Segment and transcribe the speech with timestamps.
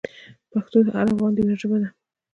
[0.51, 1.89] پښتو د هر افغان د ویاړ ژبه ده.